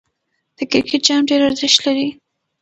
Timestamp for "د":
0.57-0.59